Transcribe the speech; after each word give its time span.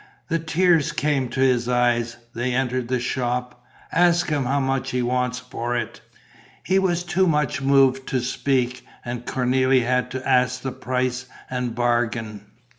The 0.29 0.39
tears 0.39 0.91
came 0.93 1.29
to 1.29 1.41
his 1.41 1.69
eyes. 1.69 2.17
They 2.33 2.55
entered 2.55 2.87
the 2.87 2.99
shop. 2.99 3.63
"Ask 3.91 4.29
him 4.29 4.45
how 4.45 4.59
much 4.59 4.89
he 4.89 5.03
wants 5.03 5.37
for 5.37 5.75
it." 5.77 6.01
He 6.63 6.79
was 6.79 7.03
too 7.03 7.27
much 7.27 7.61
moved 7.61 8.07
to 8.07 8.19
speak; 8.19 8.83
and 9.05 9.27
Cornélie 9.27 9.85
had 9.85 10.09
to 10.09 10.27
ask 10.27 10.61
the 10.63 10.71
price 10.71 11.27
and 11.51 11.75
bargain. 11.75 12.47